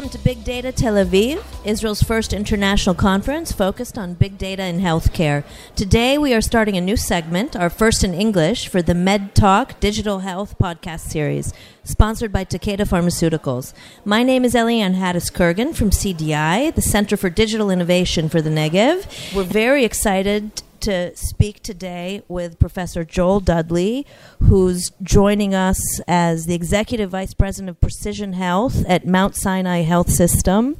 Welcome 0.00 0.18
to 0.18 0.24
Big 0.24 0.44
Data 0.44 0.72
Tel 0.72 0.94
Aviv, 0.94 1.44
Israel's 1.62 2.02
first 2.02 2.32
international 2.32 2.94
conference 2.94 3.52
focused 3.52 3.98
on 3.98 4.14
big 4.14 4.38
data 4.38 4.64
in 4.64 4.80
healthcare. 4.80 5.44
Today 5.76 6.16
we 6.16 6.32
are 6.32 6.40
starting 6.40 6.78
a 6.78 6.80
new 6.80 6.96
segment, 6.96 7.54
our 7.54 7.68
first 7.68 8.02
in 8.02 8.14
English, 8.14 8.68
for 8.68 8.80
the 8.80 8.94
Med 8.94 9.34
Talk 9.34 9.78
Digital 9.78 10.20
Health 10.20 10.56
podcast 10.58 11.00
series, 11.00 11.52
sponsored 11.84 12.32
by 12.32 12.46
Takeda 12.46 12.88
Pharmaceuticals. 12.88 13.74
My 14.02 14.22
name 14.22 14.42
is 14.46 14.54
Eliane 14.54 14.94
Hattis 14.94 15.30
Kurgan 15.30 15.74
from 15.74 15.90
CDI, 15.90 16.74
the 16.74 16.80
Center 16.80 17.18
for 17.18 17.28
Digital 17.28 17.68
Innovation 17.70 18.30
for 18.30 18.40
the 18.40 18.48
Negev. 18.48 19.34
We're 19.36 19.42
very 19.42 19.84
excited 19.84 20.62
to 20.80 21.14
speak 21.16 21.62
today 21.62 22.22
with 22.28 22.58
Professor 22.58 23.04
Joel 23.04 23.40
Dudley, 23.40 24.06
who's 24.42 24.90
joining 25.02 25.54
us 25.54 26.00
as 26.08 26.46
the 26.46 26.54
Executive 26.54 27.10
Vice 27.10 27.34
President 27.34 27.70
of 27.70 27.80
Precision 27.80 28.34
Health 28.34 28.84
at 28.88 29.06
Mount 29.06 29.36
Sinai 29.36 29.82
Health 29.82 30.10
System. 30.10 30.76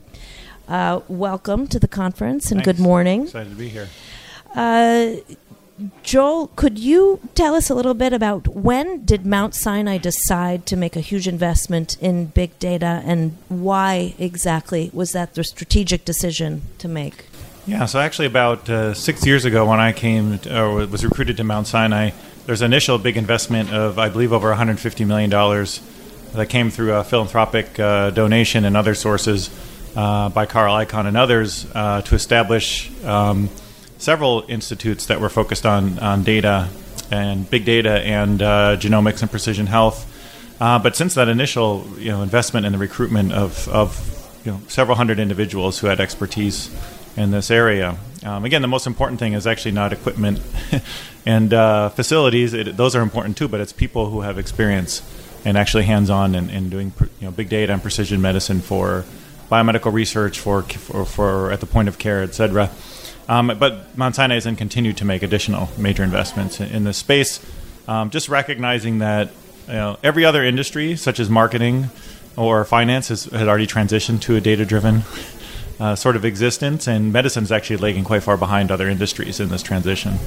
Uh, 0.69 1.01
welcome 1.09 1.67
to 1.67 1.79
the 1.79 1.89
conference 1.89 2.51
and 2.51 2.65
Thanks. 2.65 2.79
good 2.79 2.83
morning. 2.83 3.25
Excited 3.25 3.51
to 3.51 3.57
be 3.57 3.69
here. 3.69 3.89
Uh, 4.55 5.17
Joel, 6.03 6.49
could 6.57 6.79
you 6.79 7.21
tell 7.35 7.55
us 7.55 7.71
a 7.71 7.75
little 7.75 7.95
bit 7.95 8.13
about 8.13 8.49
when 8.49 9.05
did 9.05 9.25
Mount 9.25 9.55
Sinai 9.55 9.99
decide 9.99 10.67
to 10.67 10.77
make 10.77 10.95
a 10.95 11.01
huge 11.01 11.27
investment 11.27 11.97
in 12.01 12.27
big 12.27 12.59
data 12.59 13.03
and 13.05 13.37
why 13.49 14.15
exactly 14.19 14.91
was 14.93 15.13
that 15.13 15.35
the 15.35 15.45
strategic 15.45 16.05
decision 16.05 16.63
to 16.79 16.89
make? 16.89 17.27
Yeah, 17.67 17.85
so 17.85 18.01
actually, 18.01 18.27
about 18.27 18.69
uh, 18.71 18.95
six 18.95 19.27
years 19.27 19.45
ago, 19.45 19.67
when 19.67 19.81
I 19.81 19.93
came 19.93 20.39
to, 20.41 20.63
or 20.63 20.87
was 20.87 21.05
recruited 21.05 21.37
to 21.37 21.45
Mount 21.45 21.67
Sinai, 21.67 22.11
there's 22.47 22.63
an 22.63 22.73
initial 22.73 22.97
big 22.97 23.19
investment 23.19 23.71
of, 23.71 23.99
I 23.99 24.09
believe, 24.09 24.33
over 24.33 24.49
150 24.49 25.05
million 25.05 25.29
dollars 25.29 25.81
that 26.33 26.49
came 26.49 26.71
through 26.71 26.95
a 26.95 27.05
philanthropic 27.05 27.79
uh, 27.79 28.11
donation 28.11 28.65
and 28.65 28.77
other 28.77 28.95
sources 28.95 29.51
uh, 29.95 30.31
by 30.31 30.47
Carl 30.47 30.75
Icahn 30.75 31.07
and 31.07 31.17
others 31.17 31.67
uh, 31.75 32.01
to 32.03 32.15
establish 32.15 32.91
um, 33.05 33.51
several 33.99 34.45
institutes 34.49 35.07
that 35.07 35.21
were 35.21 35.29
focused 35.29 35.67
on 35.67 35.99
on 35.99 36.23
data 36.23 36.69
and 37.11 37.49
big 37.51 37.65
data 37.65 38.01
and 38.01 38.41
uh, 38.41 38.77
genomics 38.79 39.21
and 39.21 39.31
precision 39.31 39.67
health. 39.67 40.07
Uh, 40.61 40.79
but 40.79 40.97
since 40.97 41.15
that 41.15 41.29
initial, 41.29 41.87
you 41.99 42.11
know, 42.11 42.23
investment 42.23 42.65
in 42.65 42.73
the 42.73 42.79
recruitment 42.79 43.33
of, 43.33 43.69
of 43.69 44.41
you 44.45 44.53
know, 44.53 44.61
several 44.69 44.97
hundred 44.97 45.19
individuals 45.19 45.79
who 45.79 45.87
had 45.89 46.01
expertise 46.01 46.71
in 47.17 47.31
this 47.31 47.51
area. 47.51 47.99
Um, 48.25 48.45
again, 48.45 48.63
the 48.63 48.69
most 48.69 48.87
important 48.87 49.19
thing 49.19 49.33
is 49.33 49.47
actually 49.47 49.73
not 49.73 49.93
equipment 49.93 50.41
and 51.27 51.53
uh, 51.53 51.89
facilities. 51.91 52.55
It, 52.55 52.77
those 52.77 52.95
are 52.95 53.03
important 53.03 53.37
too, 53.37 53.49
but 53.49 53.61
it's 53.61 53.73
people 53.73 54.11
who 54.11 54.21
have 54.21 54.39
experience 54.39 55.03
and 55.45 55.57
actually 55.57 55.85
hands-on 55.85 56.35
in, 56.35 56.51
in 56.51 56.69
doing 56.69 56.93
you 57.19 57.27
know 57.27 57.31
big 57.31 57.49
data 57.49 57.73
and 57.73 57.83
precision 57.83 58.21
medicine 58.21 58.61
for 58.61 59.05
biomedical 59.51 59.93
research, 59.93 60.39
for 60.39 60.63
for, 60.63 61.05
for 61.05 61.51
at 61.51 61.61
the 61.61 61.67
point 61.67 61.89
of 61.89 61.99
care, 61.99 62.23
et 62.23 62.35
cetera. 62.35 62.71
Um, 63.29 63.57
but 63.59 63.97
Mount 63.97 64.17
Sinai 64.17 64.35
has 64.35 64.45
continued 64.45 64.97
to 64.99 65.05
make 65.05 65.23
additional 65.23 65.69
major 65.79 66.03
investments 66.03 66.61
in, 66.61 66.69
in 66.69 66.85
this 66.85 66.97
space, 66.97 67.45
um, 67.87 68.11
just 68.11 68.29
recognizing 68.29 68.99
that 68.99 69.31
you 69.69 69.75
know, 69.75 69.99
every 70.03 70.25
other 70.25 70.43
industry, 70.43 70.97
such 70.97 71.21
as 71.21 71.31
marketing 71.31 71.91
or 72.37 72.65
finance, 72.65 73.09
has, 73.09 73.25
has 73.27 73.47
already 73.47 73.69
transitioned 73.69 74.21
to 74.23 74.35
a 74.35 74.41
data-driven 74.41 75.03
uh, 75.81 75.95
sort 75.97 76.15
of 76.17 76.25
existence, 76.25 76.87
and 76.87 77.13
medicine 77.13 77.43
is 77.43 77.51
actually 77.51 77.79
lagging 77.79 78.05
quite 78.05 78.23
far 78.23 78.37
behind 78.37 78.71
other 78.71 78.89
industries 78.89 79.41
in 79.41 79.49
this 79.49 79.63
transition. 79.63 80.19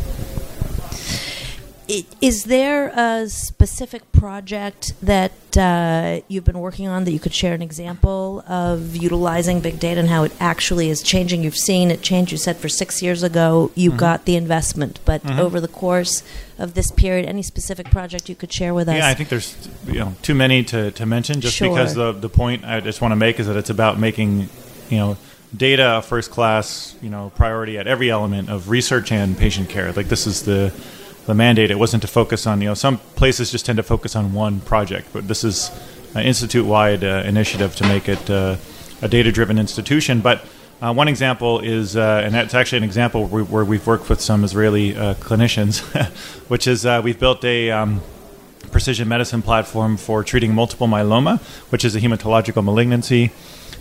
Is 2.21 2.45
there 2.45 2.87
a 2.95 3.27
specific 3.29 4.09
project 4.13 4.93
that 5.01 5.33
uh, 5.57 6.21
you've 6.29 6.45
been 6.45 6.59
working 6.59 6.87
on 6.87 7.03
that 7.03 7.11
you 7.11 7.19
could 7.19 7.33
share 7.33 7.53
an 7.53 7.61
example 7.61 8.41
of 8.47 8.95
utilizing 8.95 9.59
big 9.59 9.79
data 9.81 9.99
and 9.99 10.07
how 10.09 10.23
it 10.23 10.31
actually 10.39 10.89
is 10.89 11.03
changing? 11.03 11.43
You've 11.43 11.57
seen 11.57 11.91
it 11.91 12.01
change. 12.01 12.31
You 12.31 12.37
said 12.37 12.55
for 12.55 12.69
six 12.69 13.01
years 13.03 13.21
ago 13.21 13.69
you 13.75 13.89
Mm-hmm. 13.91 13.99
got 13.99 14.25
the 14.25 14.37
investment, 14.37 15.01
but 15.03 15.29
over 15.37 15.59
the 15.59 15.67
course 15.67 16.23
of 16.57 16.73
this 16.73 16.89
period, 16.89 17.25
any 17.27 17.43
specific 17.43 17.91
project 17.91 18.29
you 18.29 18.35
could 18.35 18.51
share 18.51 18.73
with 18.73 18.87
us? 18.87 18.95
Yeah, 18.95 19.09
I 19.09 19.13
think 19.13 19.27
there's 19.27 19.55
you 19.85 19.99
know 19.99 20.15
too 20.21 20.33
many 20.35 20.63
to, 20.63 20.89
to 20.91 21.05
mention. 21.05 21.41
Just 21.41 21.57
Sure. 21.57 21.67
because 21.69 21.95
the 21.95 22.13
the 22.13 22.29
point 22.29 22.63
I 22.63 22.79
just 22.79 23.01
want 23.01 23.11
to 23.11 23.17
make 23.17 23.41
is 23.41 23.47
that 23.47 23.57
it's 23.57 23.69
about 23.69 23.99
making 23.99 24.47
you 24.89 24.97
know 24.97 25.17
data 25.55 26.01
first 26.03 26.31
class 26.31 26.95
you 27.01 27.09
know 27.09 27.31
priority 27.35 27.77
at 27.77 27.85
every 27.87 28.09
element 28.09 28.49
of 28.49 28.69
research 28.69 29.11
and 29.11 29.37
patient 29.37 29.69
care. 29.69 29.91
Like 29.93 30.07
this 30.07 30.27
is 30.27 30.43
the 30.43 30.73
the 31.25 31.33
mandate. 31.33 31.71
It 31.71 31.79
wasn't 31.79 32.01
to 32.03 32.07
focus 32.07 32.45
on 32.47 32.61
you 32.61 32.67
know 32.67 32.73
some 32.73 32.97
places 33.15 33.51
just 33.51 33.65
tend 33.65 33.77
to 33.77 33.83
focus 33.83 34.15
on 34.15 34.33
one 34.33 34.61
project, 34.61 35.09
but 35.13 35.27
this 35.27 35.43
is 35.43 35.71
an 36.15 36.25
institute 36.25 36.65
wide 36.65 37.03
uh, 37.03 37.23
initiative 37.25 37.75
to 37.77 37.87
make 37.87 38.07
it 38.07 38.29
uh, 38.29 38.57
a 39.01 39.07
data 39.07 39.31
driven 39.31 39.57
institution. 39.57 40.21
But 40.21 40.45
uh, 40.81 40.93
one 40.93 41.07
example 41.07 41.59
is, 41.59 41.95
uh, 41.95 42.21
and 42.25 42.33
that's 42.33 42.53
actually 42.53 42.79
an 42.79 42.83
example 42.83 43.25
where, 43.27 43.43
where 43.43 43.65
we've 43.65 43.85
worked 43.87 44.09
with 44.09 44.19
some 44.19 44.43
Israeli 44.43 44.95
uh, 44.95 45.13
clinicians, 45.15 45.79
which 46.49 46.67
is 46.67 46.85
uh, 46.85 47.01
we've 47.03 47.19
built 47.19 47.43
a 47.45 47.71
um, 47.71 48.01
precision 48.71 49.07
medicine 49.07 49.41
platform 49.41 49.97
for 49.97 50.23
treating 50.23 50.53
multiple 50.53 50.87
myeloma, 50.87 51.39
which 51.71 51.85
is 51.85 51.95
a 51.95 52.01
hematological 52.01 52.63
malignancy, 52.63 53.31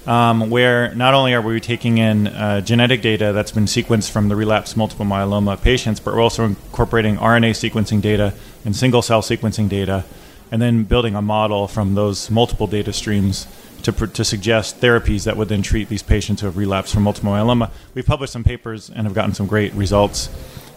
um, 0.06 0.50
where 0.50 0.94
not 0.94 1.14
only 1.14 1.32
are 1.34 1.40
we 1.40 1.60
taking 1.60 1.98
in 1.98 2.26
uh, 2.26 2.60
genetic 2.60 3.02
data 3.02 3.32
that's 3.32 3.52
been 3.52 3.66
sequenced 3.66 4.10
from 4.10 4.28
the 4.28 4.36
relapsed 4.36 4.76
multiple 4.76 5.06
myeloma 5.06 5.60
patients, 5.60 6.00
but 6.00 6.14
we're 6.14 6.20
also 6.20 6.44
incorporating 6.44 7.16
RNA 7.16 7.50
sequencing 7.50 8.00
data 8.00 8.34
and 8.64 8.74
single 8.74 9.02
cell 9.02 9.22
sequencing 9.22 9.68
data, 9.68 10.04
and 10.50 10.60
then 10.60 10.84
building 10.84 11.14
a 11.14 11.22
model 11.22 11.68
from 11.68 11.94
those 11.94 12.30
multiple 12.30 12.66
data 12.66 12.92
streams 12.92 13.46
to, 13.82 13.92
to 13.92 14.24
suggest 14.24 14.80
therapies 14.80 15.24
that 15.24 15.36
would 15.36 15.48
then 15.48 15.62
treat 15.62 15.88
these 15.88 16.02
patients 16.02 16.40
who 16.40 16.46
have 16.46 16.56
relapsed 16.56 16.94
from 16.94 17.04
multiple 17.04 17.30
myeloma. 17.30 17.70
We've 17.94 18.06
published 18.06 18.32
some 18.32 18.44
papers 18.44 18.90
and 18.90 19.06
have 19.06 19.14
gotten 19.14 19.34
some 19.34 19.46
great 19.46 19.72
results 19.74 20.30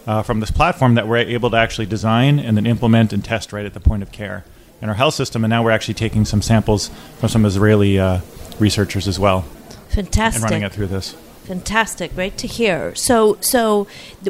uh, 0.06 0.22
from 0.22 0.40
this 0.40 0.50
platform 0.50 0.94
that 0.94 1.08
we're 1.08 1.18
able 1.18 1.50
to 1.50 1.56
actually 1.56 1.86
design 1.86 2.38
and 2.38 2.56
then 2.56 2.66
implement 2.66 3.12
and 3.12 3.24
test 3.24 3.52
right 3.52 3.66
at 3.66 3.74
the 3.74 3.80
point 3.80 4.02
of 4.02 4.12
care 4.12 4.44
in 4.80 4.88
our 4.88 4.94
health 4.94 5.14
system. 5.14 5.44
And 5.44 5.50
now 5.50 5.64
we're 5.64 5.70
actually 5.70 5.94
taking 5.94 6.24
some 6.24 6.42
samples 6.42 6.90
from 7.18 7.28
some 7.28 7.44
Israeli 7.44 7.98
uh, 7.98 8.20
researchers 8.60 9.08
as 9.08 9.18
well 9.18 9.42
Fantastic. 9.88 10.42
and 10.42 10.50
running 10.50 10.62
it 10.66 10.72
through 10.72 10.88
this. 10.88 11.14
Fantastic, 11.46 12.12
great 12.16 12.36
to 12.38 12.48
hear. 12.48 12.92
So, 12.96 13.38
so 13.40 13.86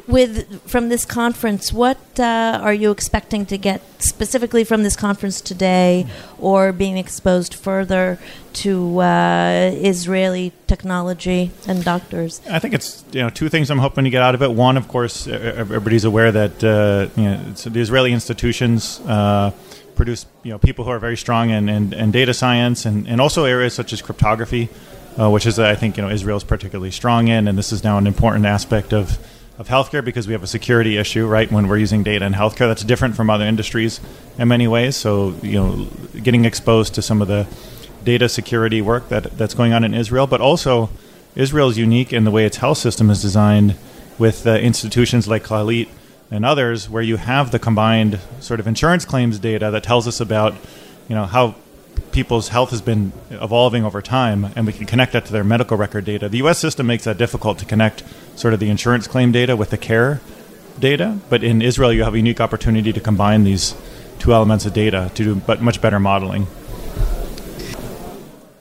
with 0.06 0.60
from 0.68 0.90
this 0.90 1.06
conference, 1.06 1.72
what 1.72 1.98
uh, 2.20 2.60
are 2.62 2.74
you 2.74 2.90
expecting 2.90 3.46
to 3.46 3.56
get 3.56 3.80
specifically 4.02 4.64
from 4.64 4.82
this 4.82 4.96
conference 4.96 5.40
today, 5.40 6.06
or 6.38 6.74
being 6.74 6.98
exposed 6.98 7.54
further 7.54 8.18
to 8.52 9.00
uh, 9.00 9.70
Israeli 9.72 10.52
technology 10.66 11.52
and 11.66 11.82
doctors? 11.82 12.42
I 12.50 12.58
think 12.58 12.74
it's 12.74 13.02
you 13.12 13.22
know 13.22 13.30
two 13.30 13.48
things 13.48 13.70
I'm 13.70 13.78
hoping 13.78 14.04
to 14.04 14.10
get 14.10 14.22
out 14.22 14.34
of 14.34 14.42
it. 14.42 14.52
One, 14.52 14.76
of 14.76 14.86
course, 14.86 15.26
everybody's 15.26 16.04
aware 16.04 16.30
that 16.32 16.62
uh, 16.62 17.08
you 17.18 17.30
know 17.30 17.38
the 17.54 17.80
Israeli 17.80 18.12
institutions 18.12 19.00
uh, 19.06 19.52
produce 19.96 20.26
you 20.42 20.52
know 20.52 20.58
people 20.58 20.84
who 20.84 20.90
are 20.90 20.98
very 20.98 21.16
strong 21.16 21.50
in, 21.50 21.68
in, 21.68 21.92
in 21.92 22.10
data 22.10 22.34
science 22.34 22.84
and, 22.86 23.08
and 23.08 23.20
also 23.20 23.44
areas 23.44 23.74
such 23.74 23.92
as 23.92 24.00
cryptography, 24.02 24.68
uh, 25.18 25.30
which 25.30 25.46
is 25.46 25.58
I 25.58 25.74
think 25.74 25.96
you 25.96 26.02
know 26.02 26.10
Israel 26.10 26.36
is 26.36 26.44
particularly 26.44 26.92
strong 26.92 27.28
in, 27.28 27.48
and 27.48 27.58
this 27.58 27.72
is 27.72 27.82
now 27.82 27.98
an 27.98 28.06
important 28.06 28.46
aspect 28.46 28.92
of 28.92 29.18
of 29.58 29.68
healthcare 29.68 30.04
because 30.04 30.26
we 30.26 30.34
have 30.34 30.42
a 30.42 30.46
security 30.46 30.98
issue, 30.98 31.26
right? 31.26 31.50
When 31.50 31.66
we're 31.66 31.78
using 31.78 32.02
data 32.02 32.26
in 32.26 32.34
healthcare, 32.34 32.68
that's 32.68 32.84
different 32.84 33.16
from 33.16 33.30
other 33.30 33.46
industries 33.46 34.00
in 34.38 34.48
many 34.48 34.68
ways. 34.68 34.96
So 34.96 35.34
you 35.42 35.54
know, 35.54 35.88
getting 36.22 36.44
exposed 36.44 36.94
to 36.94 37.02
some 37.02 37.22
of 37.22 37.28
the 37.28 37.46
data 38.04 38.28
security 38.28 38.82
work 38.82 39.08
that 39.08 39.36
that's 39.36 39.54
going 39.54 39.72
on 39.72 39.82
in 39.82 39.94
Israel, 39.94 40.26
but 40.26 40.40
also 40.40 40.90
Israel 41.34 41.68
is 41.68 41.78
unique 41.78 42.12
in 42.12 42.24
the 42.24 42.30
way 42.30 42.44
its 42.44 42.58
health 42.58 42.78
system 42.78 43.10
is 43.10 43.20
designed 43.20 43.76
with 44.18 44.46
uh, 44.46 44.52
institutions 44.52 45.26
like 45.26 45.42
Clalit 45.42 45.88
and 46.30 46.44
others, 46.44 46.88
where 46.88 47.02
you 47.02 47.16
have 47.16 47.50
the 47.50 47.58
combined 47.58 48.18
sort 48.40 48.60
of 48.60 48.66
insurance 48.66 49.04
claims 49.04 49.38
data 49.38 49.70
that 49.70 49.82
tells 49.82 50.08
us 50.08 50.20
about, 50.20 50.54
you 51.08 51.14
know, 51.14 51.24
how 51.24 51.54
people's 52.12 52.48
health 52.48 52.70
has 52.70 52.80
been 52.80 53.12
evolving 53.30 53.84
over 53.84 54.02
time, 54.02 54.52
and 54.56 54.66
we 54.66 54.72
can 54.72 54.86
connect 54.86 55.12
that 55.12 55.26
to 55.26 55.32
their 55.32 55.44
medical 55.44 55.76
record 55.76 56.04
data. 56.04 56.28
The 56.28 56.38
U.S. 56.38 56.58
system 56.58 56.86
makes 56.86 57.04
that 57.04 57.18
difficult 57.18 57.58
to 57.58 57.64
connect 57.64 58.02
sort 58.34 58.54
of 58.54 58.60
the 58.60 58.70
insurance 58.70 59.06
claim 59.06 59.32
data 59.32 59.56
with 59.56 59.70
the 59.70 59.78
care 59.78 60.20
data, 60.78 61.18
but 61.28 61.42
in 61.42 61.62
Israel, 61.62 61.92
you 61.92 62.04
have 62.04 62.14
a 62.14 62.18
unique 62.18 62.40
opportunity 62.40 62.92
to 62.92 63.00
combine 63.00 63.44
these 63.44 63.74
two 64.18 64.32
elements 64.32 64.66
of 64.66 64.72
data 64.72 65.10
to 65.14 65.24
do 65.24 65.34
but 65.34 65.60
much 65.60 65.80
better 65.80 66.00
modeling. 66.00 66.46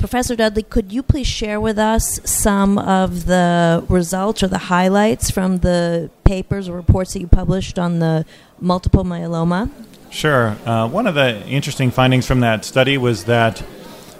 Professor 0.06 0.36
Dudley, 0.36 0.62
could 0.62 0.92
you 0.92 1.02
please 1.02 1.25
share 1.25 1.60
with 1.60 1.80
us 1.80 2.19
some 2.30 2.78
of 2.78 3.25
the 3.25 3.84
results 3.90 4.44
or 4.44 4.48
the 4.48 4.60
highlights 4.60 5.31
from 5.31 5.57
the 5.57 6.12
papers 6.24 6.69
or 6.69 6.75
reports 6.75 7.13
that 7.13 7.22
you 7.22 7.28
published 7.28 7.80
on 7.80 7.98
the 7.98 8.24
multiple 8.60 9.04
myeloma? 9.04 9.72
Sure. 10.12 10.50
Uh, 10.63 10.88
one 10.88 11.07
of 11.07 11.16
the 11.16 11.44
interesting 11.48 11.90
findings 11.90 12.28
from 12.28 12.42
that 12.42 12.66
study 12.66 13.00
was 13.00 13.24
that 13.24 13.63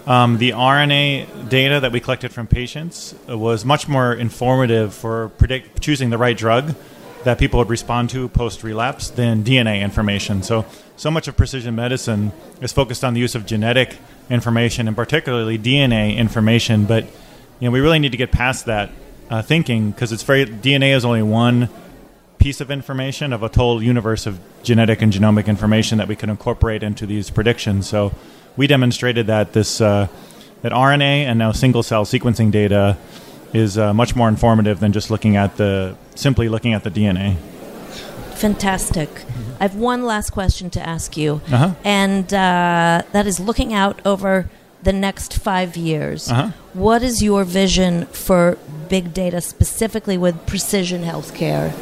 um, 0.08 0.38
the 0.38 0.50
RNA 0.50 1.48
data 1.48 1.78
that 1.78 1.92
we 1.92 2.00
collected 2.00 2.32
from 2.32 2.48
patients 2.48 3.14
was 3.28 3.64
much 3.64 3.86
more 3.86 4.12
informative 4.12 4.92
for 4.92 5.28
predict 5.38 5.80
choosing 5.80 6.10
the 6.10 6.18
right 6.18 6.36
drug 6.36 6.74
that 7.26 7.38
people 7.38 7.58
would 7.58 7.68
respond 7.68 8.08
to 8.08 8.28
post 8.28 8.62
relapse 8.62 9.10
than 9.10 9.42
DNA 9.42 9.80
information. 9.82 10.44
So, 10.44 10.64
so 10.96 11.10
much 11.10 11.26
of 11.26 11.36
precision 11.36 11.74
medicine 11.74 12.30
is 12.60 12.70
focused 12.70 13.02
on 13.02 13.14
the 13.14 13.20
use 13.20 13.34
of 13.34 13.44
genetic 13.44 13.98
information 14.30 14.86
and 14.86 14.96
particularly 14.96 15.58
DNA 15.58 16.16
information. 16.16 16.84
But 16.84 17.02
you 17.58 17.66
know, 17.66 17.72
we 17.72 17.80
really 17.80 17.98
need 17.98 18.12
to 18.12 18.16
get 18.16 18.30
past 18.30 18.66
that 18.66 18.92
uh, 19.28 19.42
thinking 19.42 19.90
because 19.90 20.12
it's 20.12 20.22
very 20.22 20.46
DNA 20.46 20.94
is 20.94 21.04
only 21.04 21.24
one 21.24 21.68
piece 22.38 22.60
of 22.60 22.70
information 22.70 23.32
of 23.32 23.42
a 23.42 23.48
total 23.48 23.82
universe 23.82 24.26
of 24.26 24.38
genetic 24.62 25.02
and 25.02 25.12
genomic 25.12 25.48
information 25.48 25.98
that 25.98 26.06
we 26.06 26.14
can 26.14 26.30
incorporate 26.30 26.84
into 26.84 27.06
these 27.06 27.28
predictions. 27.28 27.88
So, 27.88 28.12
we 28.56 28.68
demonstrated 28.68 29.26
that 29.26 29.52
this 29.52 29.80
uh, 29.80 30.06
that 30.62 30.70
RNA 30.70 31.24
and 31.26 31.40
now 31.40 31.50
single 31.50 31.82
cell 31.82 32.04
sequencing 32.04 32.52
data 32.52 32.96
is 33.56 33.76
uh, 33.78 33.92
much 33.94 34.14
more 34.14 34.28
informative 34.28 34.78
than 34.80 34.92
just 34.92 35.10
looking 35.10 35.36
at 35.36 35.56
the 35.56 35.96
simply 36.14 36.48
looking 36.48 36.72
at 36.74 36.82
the 36.84 36.90
DNA. 36.90 37.36
Fantastic. 38.34 39.08
I 39.58 39.62
have 39.64 39.74
one 39.76 40.04
last 40.04 40.30
question 40.30 40.68
to 40.70 40.86
ask 40.86 41.16
you, 41.16 41.40
Uh-huh. 41.50 41.72
and 41.84 42.32
uh, 42.32 43.02
that 43.12 43.26
is 43.26 43.40
looking 43.40 43.72
out 43.72 44.00
over 44.04 44.48
the 44.82 44.92
next 44.92 45.38
five 45.38 45.76
years. 45.76 46.30
Uh-huh. 46.30 46.50
What 46.74 47.02
is 47.02 47.22
your 47.22 47.44
vision 47.44 48.04
for 48.06 48.58
big 48.88 49.14
data, 49.14 49.40
specifically 49.40 50.18
with 50.18 50.46
precision 50.46 51.02
healthcare? 51.02 51.72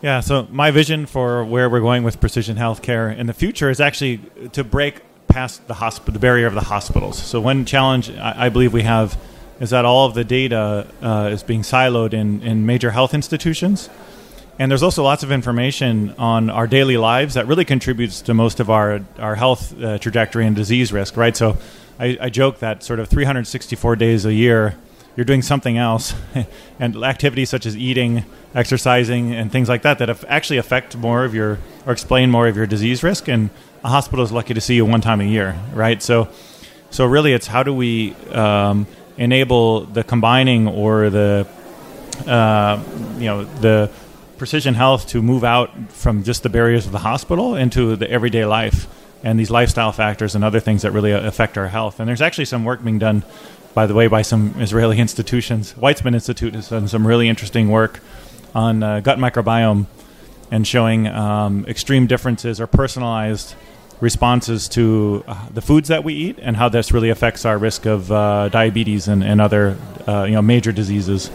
Yeah, 0.00 0.20
so 0.20 0.48
my 0.50 0.70
vision 0.70 1.06
for 1.06 1.44
where 1.44 1.68
we're 1.68 1.80
going 1.80 2.02
with 2.02 2.18
precision 2.18 2.56
healthcare 2.56 3.14
in 3.16 3.26
the 3.26 3.34
future 3.34 3.70
is 3.70 3.78
actually 3.80 4.18
to 4.52 4.64
break 4.64 5.02
past 5.28 5.66
the 5.68 5.74
hospital, 5.74 6.14
the 6.14 6.18
barrier 6.18 6.46
of 6.46 6.54
the 6.54 6.62
hospitals. 6.74 7.22
So 7.22 7.40
one 7.40 7.64
challenge 7.66 8.10
I, 8.10 8.46
I 8.46 8.48
believe 8.48 8.72
we 8.72 8.82
have 8.82 9.16
is 9.60 9.70
that 9.70 9.84
all 9.84 10.06
of 10.06 10.14
the 10.14 10.24
data 10.24 10.86
uh, 11.02 11.30
is 11.32 11.42
being 11.42 11.62
siloed 11.62 12.12
in, 12.12 12.42
in 12.42 12.66
major 12.66 12.90
health 12.90 13.14
institutions. 13.14 13.88
And 14.58 14.70
there's 14.70 14.82
also 14.82 15.02
lots 15.02 15.22
of 15.22 15.32
information 15.32 16.14
on 16.18 16.50
our 16.50 16.66
daily 16.66 16.96
lives 16.96 17.34
that 17.34 17.46
really 17.46 17.64
contributes 17.64 18.20
to 18.22 18.34
most 18.34 18.60
of 18.60 18.70
our, 18.70 19.00
our 19.18 19.34
health 19.34 19.80
uh, 19.82 19.98
trajectory 19.98 20.46
and 20.46 20.54
disease 20.54 20.92
risk, 20.92 21.16
right? 21.16 21.36
So 21.36 21.56
I, 21.98 22.18
I 22.20 22.28
joke 22.28 22.58
that 22.58 22.82
sort 22.82 23.00
of 23.00 23.08
364 23.08 23.96
days 23.96 24.24
a 24.24 24.32
year, 24.32 24.76
you're 25.16 25.24
doing 25.24 25.42
something 25.42 25.78
else, 25.78 26.14
and 26.78 26.96
activities 26.96 27.50
such 27.50 27.66
as 27.66 27.76
eating, 27.76 28.24
exercising, 28.54 29.34
and 29.34 29.50
things 29.50 29.68
like 29.68 29.82
that 29.82 29.98
that 29.98 30.24
actually 30.24 30.58
affect 30.58 30.96
more 30.96 31.24
of 31.24 31.34
your 31.34 31.58
or 31.86 31.92
explain 31.92 32.30
more 32.30 32.46
of 32.46 32.56
your 32.56 32.66
disease 32.66 33.02
risk. 33.02 33.28
And 33.28 33.50
a 33.84 33.88
hospital 33.88 34.24
is 34.24 34.32
lucky 34.32 34.54
to 34.54 34.60
see 34.60 34.74
you 34.74 34.84
one 34.84 35.00
time 35.00 35.20
a 35.20 35.24
year, 35.24 35.56
right? 35.74 36.02
So, 36.02 36.28
so 36.90 37.06
really, 37.06 37.32
it's 37.32 37.46
how 37.46 37.62
do 37.62 37.74
we 37.74 38.14
um, 38.30 38.86
enable 39.22 39.82
the 39.86 40.02
combining 40.02 40.66
or 40.66 41.08
the 41.08 41.46
uh, 42.26 42.82
you 43.16 43.26
know 43.26 43.44
the 43.44 43.90
precision 44.36 44.74
health 44.74 45.06
to 45.06 45.22
move 45.22 45.44
out 45.44 45.70
from 45.92 46.24
just 46.24 46.42
the 46.42 46.48
barriers 46.48 46.84
of 46.86 46.92
the 46.92 46.98
hospital 46.98 47.54
into 47.54 47.94
the 47.94 48.10
everyday 48.10 48.44
life 48.44 48.88
and 49.22 49.38
these 49.38 49.50
lifestyle 49.50 49.92
factors 49.92 50.34
and 50.34 50.42
other 50.42 50.58
things 50.58 50.82
that 50.82 50.90
really 50.90 51.12
affect 51.12 51.56
our 51.56 51.68
health. 51.68 52.00
And 52.00 52.08
there's 52.08 52.20
actually 52.20 52.46
some 52.46 52.64
work 52.64 52.82
being 52.82 52.98
done, 52.98 53.22
by 53.72 53.86
the 53.86 53.94
way, 53.94 54.08
by 54.08 54.22
some 54.22 54.56
Israeli 54.58 54.98
institutions. 54.98 55.74
Weizmann 55.74 56.14
Institute 56.14 56.54
has 56.54 56.70
done 56.70 56.88
some 56.88 57.06
really 57.06 57.28
interesting 57.28 57.68
work 57.68 58.00
on 58.52 58.82
uh, 58.82 58.98
gut 58.98 59.18
microbiome 59.18 59.86
and 60.50 60.66
showing 60.66 61.06
um, 61.06 61.64
extreme 61.66 62.08
differences 62.08 62.60
or 62.60 62.66
personalized 62.66 63.54
responses 64.00 64.68
to 64.68 65.24
uh, 65.26 65.48
the 65.50 65.62
foods 65.62 65.88
that 65.88 66.04
we 66.04 66.14
eat 66.14 66.38
and 66.40 66.56
how 66.56 66.68
this 66.68 66.92
really 66.92 67.10
affects 67.10 67.44
our 67.44 67.58
risk 67.58 67.86
of 67.86 68.10
uh, 68.10 68.48
diabetes 68.48 69.08
and, 69.08 69.22
and 69.22 69.40
other 69.40 69.76
uh, 70.06 70.24
you 70.24 70.32
know 70.32 70.42
major 70.42 70.72
diseases. 70.72 71.30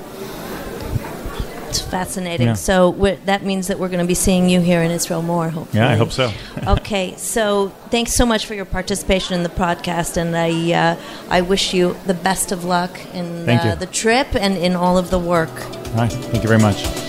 It's 1.70 1.82
fascinating. 1.82 2.48
Yeah. 2.48 2.54
So 2.54 2.92
that 3.26 3.44
means 3.44 3.68
that 3.68 3.78
we're 3.78 3.90
going 3.90 4.00
to 4.00 4.08
be 4.08 4.14
seeing 4.14 4.50
you 4.50 4.62
here 4.62 4.82
in 4.82 4.90
Israel 4.90 5.22
more, 5.22 5.50
hopefully. 5.50 5.82
Yeah, 5.82 5.90
I 5.90 5.96
hope 5.96 6.12
so. 6.12 6.32
okay, 6.68 7.14
so 7.18 7.70
thanks 7.90 8.14
so 8.14 8.26
much 8.26 8.46
for 8.46 8.54
your 8.54 8.66
participation 8.66 9.36
in 9.36 9.44
the 9.44 9.50
podcast, 9.50 10.18
and 10.18 10.36
I 10.36 10.72
uh, 10.72 11.00
I 11.30 11.42
wish 11.42 11.74
you 11.74 11.98
the 12.06 12.14
best 12.14 12.52
of 12.52 12.64
luck 12.64 12.98
in 13.14 13.50
uh, 13.50 13.76
the 13.76 13.88
trip 13.88 14.34
and 14.34 14.58
in 14.58 14.76
all 14.76 14.98
of 14.98 15.10
the 15.10 15.20
work. 15.20 15.52
All 15.90 15.96
right, 15.96 16.12
thank 16.12 16.44
you 16.44 16.50
very 16.50 16.62
much. 16.62 17.07